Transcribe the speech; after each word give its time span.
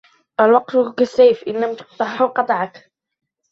الوقت 0.41 0.77
كالسيف 0.97 1.43
ان 1.47 1.53
لم 1.53 1.75
تقطعه 1.75 2.27
قطعك 2.27 2.91